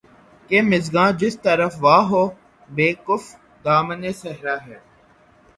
[0.49, 2.23] کہ مژگاں جس طرف وا ہو‘
[2.75, 3.23] بہ کف
[3.63, 4.77] دامانِ صحرا ہے